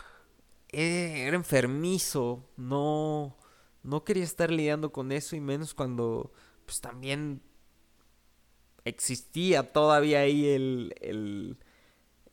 [0.70, 3.36] eh, era enfermizo, no,
[3.82, 6.32] no quería estar lidiando con eso y menos cuando
[6.66, 7.40] pues también
[8.88, 11.56] existía todavía ahí el, el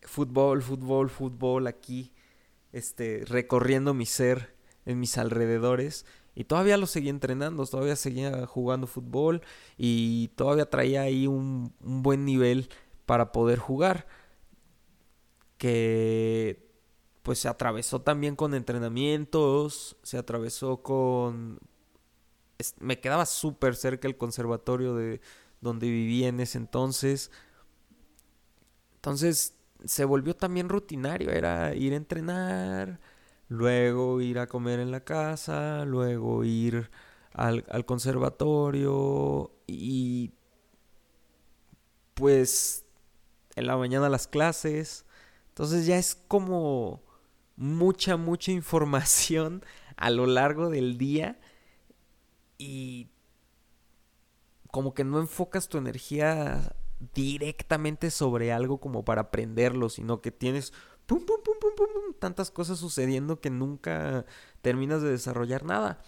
[0.02, 2.14] fútbol, fútbol, fútbol aquí,
[2.72, 6.06] este, recorriendo mi ser en mis alrededores.
[6.36, 9.42] Y todavía lo seguía entrenando, todavía seguía jugando fútbol
[9.78, 12.70] y todavía traía ahí un, un buen nivel
[13.06, 14.08] para poder jugar.
[15.58, 16.66] Que
[17.24, 21.60] pues se atravesó también con entrenamientos, se atravesó con...
[22.80, 25.22] Me quedaba súper cerca el conservatorio de
[25.62, 27.32] donde vivía en ese entonces.
[28.96, 33.00] Entonces se volvió también rutinario, era ir a entrenar,
[33.50, 36.90] luego ir a comer en la casa, luego ir
[37.34, 40.32] al, al conservatorio y
[42.16, 42.86] pues
[43.56, 45.06] en la mañana las clases.
[45.50, 47.04] Entonces ya es como
[47.56, 49.64] mucha, mucha información
[49.98, 51.40] a lo largo del día
[52.58, 53.10] y
[54.76, 56.76] como que no enfocas tu energía
[57.14, 60.74] directamente sobre algo como para aprenderlo, sino que tienes
[61.06, 64.26] pum, pum, pum, pum, pum, tantas cosas sucediendo que nunca
[64.62, 66.04] terminas de desarrollar nada.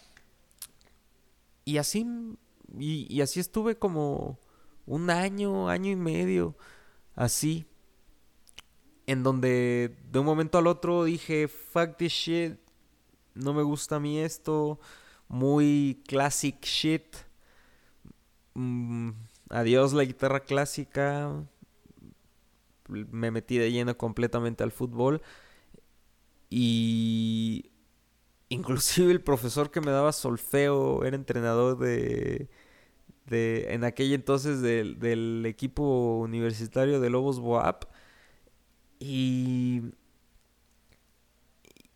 [1.64, 2.06] Y así,
[2.78, 4.38] y así estuve como
[4.86, 6.58] un año, año y medio,
[7.16, 7.68] así
[9.06, 12.60] en donde de un momento al otro dije, fuck this shit,
[13.34, 14.78] no me gusta a mí esto,
[15.30, 17.27] muy classic shit,
[18.58, 19.12] mm,
[19.50, 21.32] adiós la guitarra clásica,
[22.90, 25.22] me metí de lleno completamente al fútbol.
[26.50, 27.72] Y
[28.50, 32.50] inclusive el profesor que me daba solfeo era entrenador de,
[33.28, 37.86] de en aquel entonces del, equipo universitario de Lobos Boap
[39.00, 39.84] y,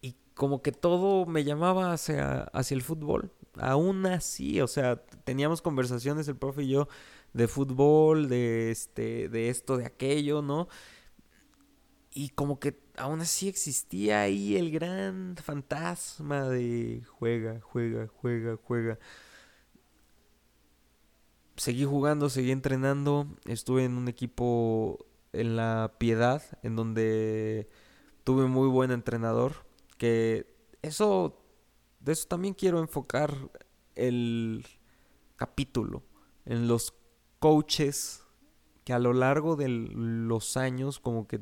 [0.01, 3.31] y como que todo me llamaba hacia, hacia el fútbol.
[3.57, 6.87] Aún así, o sea, teníamos conversaciones el profe y yo
[7.33, 10.67] de fútbol, de este, de esto, de aquello, ¿no?
[12.13, 18.99] Y como que aún así existía ahí el gran fantasma de juega, juega, juega, juega.
[21.55, 27.69] Seguí jugando, seguí entrenando, estuve en un equipo en la Piedad, en donde
[28.23, 29.65] tuve muy buen entrenador,
[29.97, 30.47] que
[30.81, 31.40] eso,
[32.01, 33.33] de eso también quiero enfocar
[33.95, 34.65] el
[35.35, 36.03] capítulo,
[36.45, 36.93] en los
[37.39, 38.23] coaches
[38.83, 41.41] que a lo largo de los años como que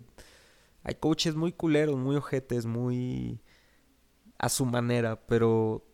[0.83, 3.41] hay coaches muy culeros, muy ojetes, muy
[4.37, 5.85] a su manera, pero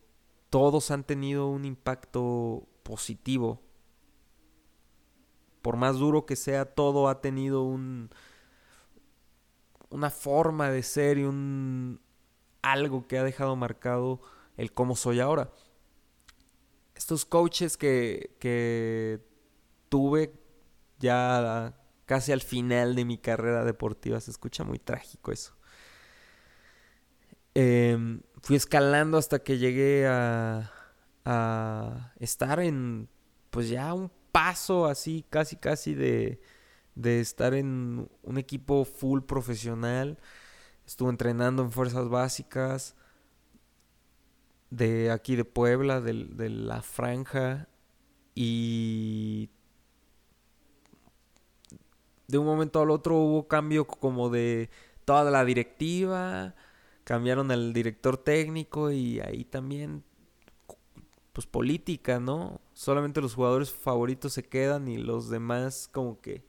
[0.50, 3.62] todos han tenido un impacto positivo.
[5.62, 8.10] Por más duro que sea, todo ha tenido un
[9.90, 12.02] una forma de ser y un
[12.62, 14.20] algo que ha dejado marcado
[14.58, 15.52] el cómo soy ahora.
[16.96, 19.20] Estos coaches que, que
[19.90, 20.34] tuve
[21.00, 21.76] ya
[22.06, 25.54] casi al final de mi carrera deportiva, se escucha muy trágico eso.
[27.54, 30.72] Em, fui escalando hasta que llegué a,
[31.26, 33.10] a estar en,
[33.50, 36.42] pues ya un paso así, casi, casi de,
[36.96, 40.20] de estar en un equipo full profesional.
[40.86, 42.96] Estuve entrenando en fuerzas básicas
[44.70, 47.70] de aquí de Puebla, de, de la franja.
[48.34, 49.50] Y
[52.28, 54.70] de un momento al otro hubo cambio como de
[55.06, 56.56] toda la directiva
[57.06, 60.04] cambiaron al director técnico y ahí también
[61.32, 62.62] pues política, ¿no?
[62.74, 66.46] Solamente los jugadores favoritos se quedan y los demás como que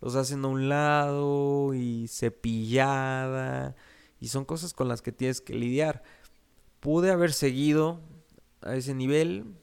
[0.00, 3.76] los hacen a un lado y cepillada
[4.20, 6.02] y son cosas con las que tienes que lidiar.
[6.80, 8.00] Pude haber seguido
[8.60, 9.56] a ese nivel,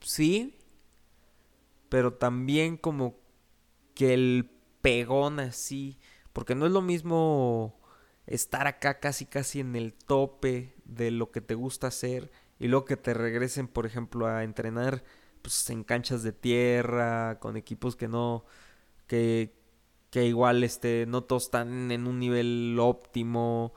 [0.00, 0.58] sí,
[1.88, 3.16] pero también como
[3.94, 4.50] que el
[4.82, 5.98] pegón así,
[6.32, 7.80] porque no es lo mismo
[8.26, 12.84] estar acá casi casi en el tope de lo que te gusta hacer y luego
[12.86, 15.04] que te regresen, por ejemplo, a entrenar
[15.42, 18.44] pues en canchas de tierra, con equipos que no
[19.06, 19.54] que
[20.10, 23.74] que igual este no todos están en un nivel óptimo.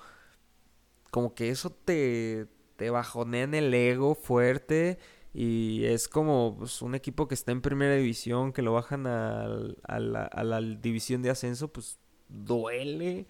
[1.11, 2.47] Como que eso te
[2.79, 4.99] te bajonea en el ego fuerte
[5.33, 9.47] y es como pues, un equipo que está en primera división, que lo bajan a,
[9.83, 11.99] a, la, a la división de ascenso, pues
[12.29, 13.27] duele.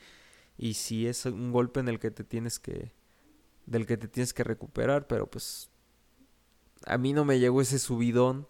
[0.55, 2.93] Y sí es un golpe en el que te tienes que
[3.65, 5.69] del que te tienes que recuperar, pero pues
[6.85, 8.47] a mí no me llegó ese subidón.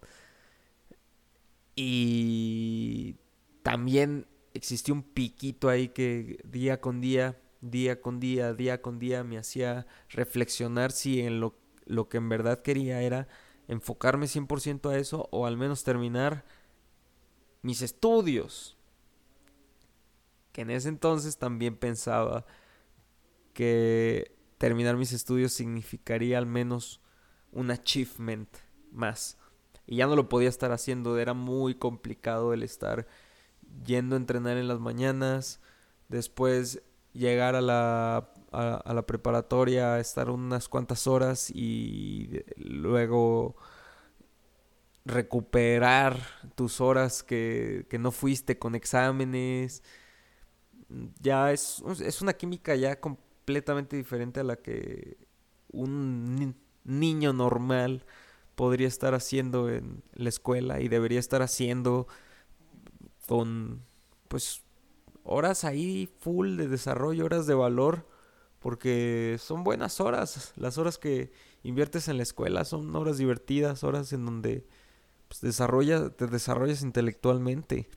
[1.76, 3.16] Y
[3.64, 9.24] también existió un piquito ahí que día con día, día con día, día con día
[9.24, 11.56] me hacía reflexionar si en lo,
[11.86, 13.28] lo que en verdad quería era
[13.68, 16.46] enfocarme 100% a eso o al menos terminar
[17.62, 18.78] mis estudios
[20.52, 22.46] que en ese entonces también pensaba
[23.54, 27.02] que terminar mis estudios significaría al menos
[27.52, 28.50] un achievement
[28.92, 29.38] más.
[29.86, 33.08] Y ya no lo podía estar haciendo, era muy complicado el estar
[33.86, 35.62] yendo a entrenar en las mañanas,
[36.10, 36.82] después
[37.14, 43.56] llegar a la, a, la preparatoria, estar unas cuantas horas y luego
[45.06, 46.20] recuperar
[46.56, 49.84] tus horas que, que no fuiste con exámenes.
[51.20, 55.18] Ya es, es una química ya completamente diferente a la que
[55.72, 58.06] un niño normal
[58.56, 62.08] podría estar haciendo en la escuela y debería estar haciendo
[63.28, 63.86] con
[64.28, 64.64] pues
[65.30, 68.08] horas ahí full de desarrollo, horas de valor,
[68.60, 71.32] porque son buenas horas, las horas que
[71.64, 74.66] inviertes en la escuela son horas divertidas, horas en donde
[75.28, 77.88] pues, te desarrollas intelectualmente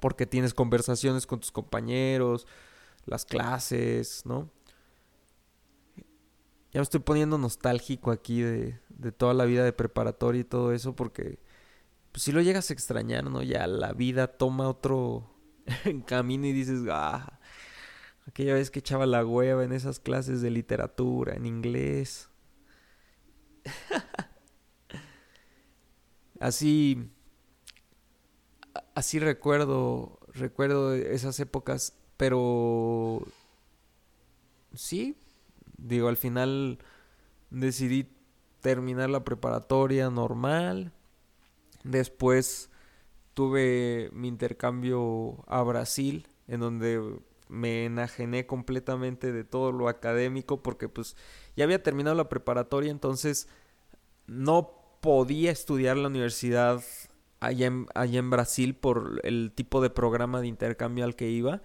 [0.00, 2.46] porque tienes conversaciones con tus compañeros,
[3.04, 4.50] las clases, ¿no?
[6.72, 10.72] Ya me estoy poniendo nostálgico aquí de, de toda la vida de preparatoria y todo
[10.72, 11.38] eso porque
[12.12, 13.42] pues si lo llegas a extrañar, ¿no?
[13.42, 15.35] Ya la vida toma otro
[16.06, 17.38] camino y dices, ah,
[18.26, 22.28] aquella vez que echaba la hueva en esas clases de literatura, en inglés.
[26.38, 27.10] Así
[28.96, 33.22] así recuerdo, recuerdo esas épocas, pero
[34.74, 35.16] sí,
[35.76, 36.78] digo, al final
[37.50, 38.08] decidí
[38.60, 40.92] terminar la preparatoria normal.
[41.84, 42.70] Después
[43.36, 50.88] tuve mi intercambio a Brasil, en donde me enajené completamente de todo lo académico porque
[50.88, 51.16] pues
[51.54, 53.46] ya había terminado la preparatoria, entonces
[54.26, 54.70] no
[55.02, 56.82] podía estudiar la universidad
[57.40, 61.60] allá en, allá en Brasil por el tipo de programa de intercambio al que iba.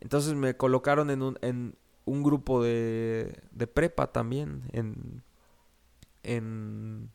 [0.00, 5.22] Entonces me colocaron en un, en un grupo de, de prepa también, en,
[6.22, 7.10] en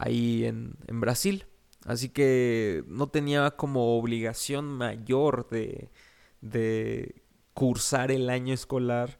[0.00, 1.46] ahí en, en Brasil.
[1.88, 5.90] Así que no tenía como obligación mayor de,
[6.42, 7.22] de
[7.54, 9.18] cursar el año escolar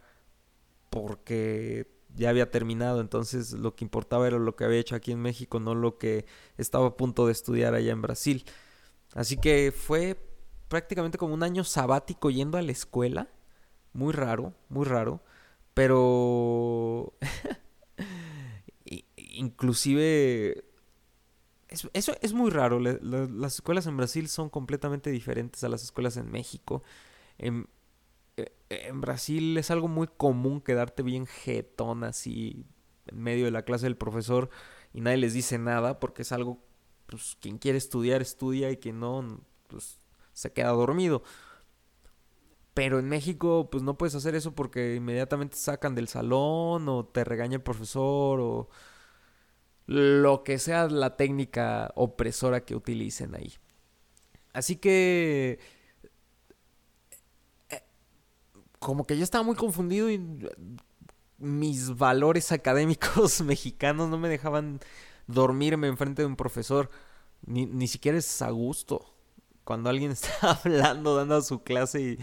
[0.91, 5.21] porque ya había terminado, entonces lo que importaba era lo que había hecho aquí en
[5.21, 6.27] México, no lo que
[6.59, 8.45] estaba a punto de estudiar allá en Brasil.
[9.15, 10.19] Así que fue
[10.69, 13.29] prácticamente como un año sabático yendo a la escuela,
[13.95, 15.23] muy raro, muy raro,
[15.73, 17.15] Pero...
[19.17, 20.68] inclusive...
[21.69, 22.81] eso es muy raro.
[22.81, 26.83] las escuelas en Brasil son completamente diferentes a las escuelas en México.
[27.39, 27.69] En,
[28.37, 32.67] eh, en Brasil es algo muy común quedarte bien jetón así
[33.07, 34.51] en medio de la clase del profesor
[34.93, 36.59] y nadie les dice nada porque es algo,
[37.07, 40.01] pues quien quiere estudiar estudia y quien no, pues
[40.33, 41.23] se queda dormido.
[42.75, 47.25] Pero en México, pues no puedes hacer eso porque inmediatamente sacan del salón o te
[47.25, 48.69] regaña el profesor o
[49.89, 53.55] lo que sea la técnica opresora que utilicen ahí.
[54.53, 55.59] Así que
[57.71, 57.83] eh,
[58.79, 60.23] como que yo estaba muy confundido y
[61.39, 64.81] mis valores académicos mexicanos no me dejaban
[65.27, 66.91] dormirme enfrente de un profesor.
[67.47, 69.15] Ni, ni siquiera es a gusto.
[69.65, 72.19] Cuando alguien está hablando, dando su clase y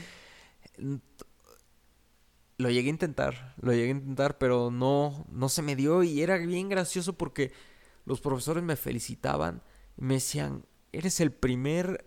[2.57, 6.21] lo llegué a intentar, lo llegué a intentar, pero no, no se me dio y
[6.21, 7.51] era bien gracioso porque
[8.05, 9.61] los profesores me felicitaban
[9.97, 12.05] me decían, eres el primer,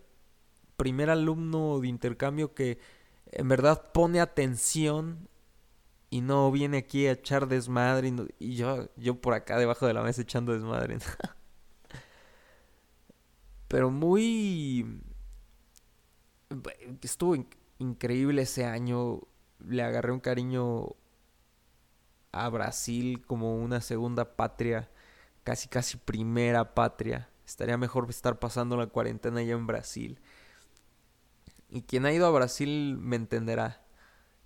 [0.77, 2.79] primer alumno de intercambio que
[3.31, 5.27] en verdad pone atención
[6.09, 10.03] y no viene aquí a echar desmadre y, yo, yo por acá debajo de la
[10.03, 10.97] mesa echando desmadre.
[13.67, 15.01] pero muy...
[17.03, 17.35] Estuvo
[17.77, 19.21] increíble ese año.
[19.59, 20.95] Le agarré un cariño
[22.31, 24.89] a Brasil como una segunda patria,
[25.43, 27.29] casi casi primera patria.
[27.45, 30.19] Estaría mejor estar pasando la cuarentena allá en Brasil.
[31.69, 33.83] Y quien ha ido a Brasil me entenderá.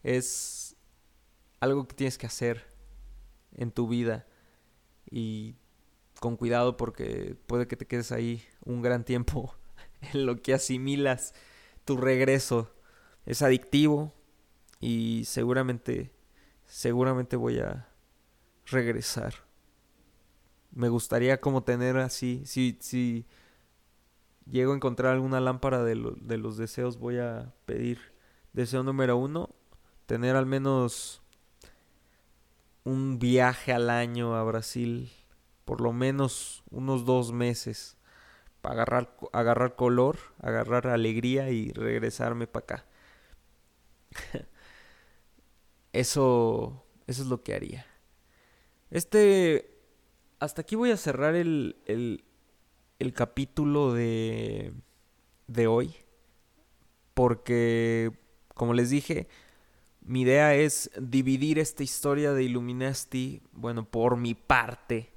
[0.03, 0.75] Es
[1.59, 2.65] algo que tienes que hacer
[3.55, 4.25] en tu vida.
[5.09, 5.55] Y
[6.19, 9.53] con cuidado porque puede que te quedes ahí un gran tiempo
[10.13, 11.33] en lo que asimilas
[11.83, 12.73] tu regreso
[13.25, 14.13] es adictivo
[14.83, 16.11] y seguramente,
[16.65, 17.87] seguramente voy a
[18.65, 19.33] regresar.
[20.71, 23.25] Me gustaría como tener así, si, si
[24.45, 28.13] llego a encontrar alguna lámpara de, de los deseos, voy a pedir
[28.51, 29.55] deseo número uno,
[30.05, 31.21] tener al menos
[32.83, 35.13] un viaje al año a Brasil,
[35.63, 37.95] por lo menos unos dos meses,
[38.59, 42.85] para agarrar, agarrar color, agarrar alegría y regresarme para acá.
[45.93, 47.85] eso, eso es lo que haría.
[48.89, 49.79] Este,
[50.39, 52.25] hasta aquí voy a cerrar el, el,
[52.99, 54.73] el capítulo de,
[55.47, 55.95] de hoy.
[57.13, 58.11] Porque,
[58.55, 59.27] como les dije,
[60.01, 65.11] mi idea es dividir esta historia de Illuminati, bueno, por mi parte,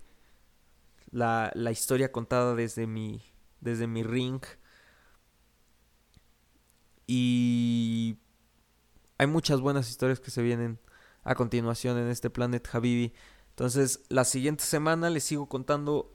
[1.11, 3.23] la, la historia contada desde mi,
[3.61, 4.43] desde mi ring.
[7.07, 8.17] Y
[9.19, 10.79] hay muchas buenas historias que se vienen
[11.25, 13.13] a continuación en este Planet Habibi.
[13.51, 16.15] Entonces, la siguiente semana les sigo contando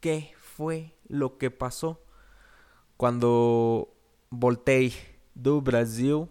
[0.00, 2.04] qué fue lo que pasó
[2.96, 3.96] cuando
[4.30, 4.92] volteé
[5.34, 6.28] do Brasil.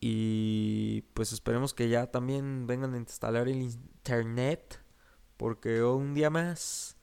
[0.00, 4.82] Y pues esperemos que ya también vengan a instalar el internet.
[5.36, 6.96] Porque un día más,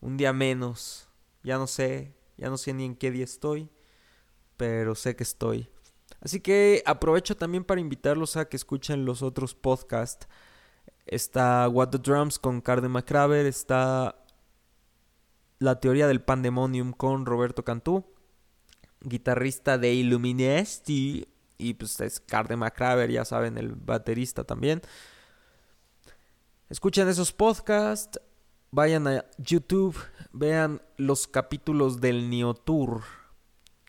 [0.00, 1.08] un día menos.
[1.42, 3.70] Ya no sé, ya no sé ni en qué día estoy.
[4.56, 5.70] Pero sé que estoy.
[6.20, 10.28] Así que aprovecho también para invitarlos a que escuchen los otros podcasts.
[11.06, 14.16] Está What the Drums con Carde McCraver, está
[15.58, 18.04] La teoría del pandemonium con Roberto Cantú,
[19.00, 21.26] guitarrista de Illuminati
[21.58, 24.82] y pues es Carde McCraver, ya saben, el baterista también.
[26.68, 28.20] Escuchen esos podcasts,
[28.70, 29.96] vayan a YouTube,
[30.32, 33.02] vean los capítulos del Neo Tour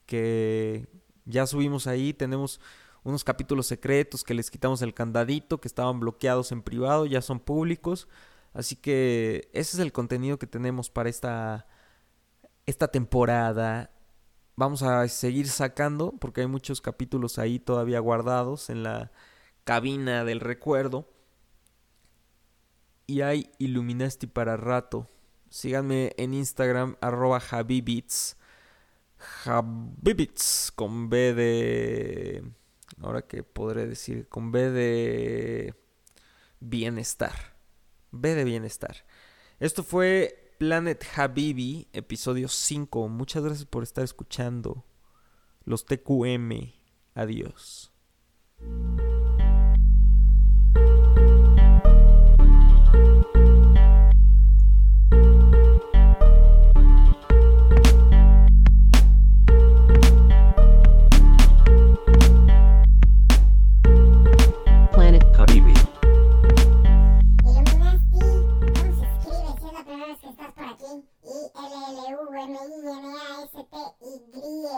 [0.05, 0.87] que
[1.31, 2.59] ya subimos ahí, tenemos
[3.03, 7.39] unos capítulos secretos que les quitamos el candadito, que estaban bloqueados en privado, ya son
[7.39, 8.07] públicos.
[8.53, 11.67] Así que ese es el contenido que tenemos para esta,
[12.65, 13.91] esta temporada.
[14.55, 19.11] Vamos a seguir sacando porque hay muchos capítulos ahí todavía guardados en la
[19.63, 21.09] cabina del recuerdo.
[23.07, 25.09] Y hay Illuminasti para rato.
[25.49, 28.37] Síganme en Instagram arroba Javibits
[29.45, 32.43] Habibits con B de...
[33.01, 35.75] Ahora que podré decir, con B de
[36.59, 37.55] bienestar.
[38.11, 39.05] B de bienestar.
[39.59, 43.07] Esto fue Planet Habibi, episodio 5.
[43.09, 44.85] Muchas gracias por estar escuchando.
[45.65, 46.73] Los TQM.
[47.15, 47.91] Adiós.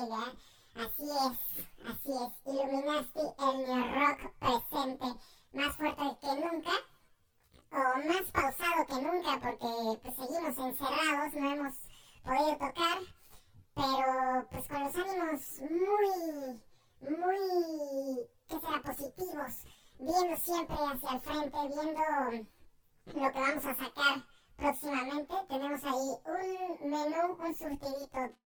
[0.04, 1.40] Así es,
[1.88, 2.54] así es.
[2.54, 5.06] Illuminati, el New Rock presente,
[5.54, 6.72] más fuerte que nunca,
[7.72, 11.74] o más pausado que nunca, porque pues, seguimos encerrados, no hemos
[12.22, 13.00] podido tocar,
[13.76, 16.62] pero pues con los ánimos muy,
[17.18, 18.82] muy, que será?
[18.82, 19.64] Positivos,
[20.00, 22.02] viendo siempre hacia el frente, viendo
[23.06, 24.26] lo que vamos a sacar
[24.58, 25.34] próximamente.
[25.48, 28.43] Tenemos ahí un menú, un surtidito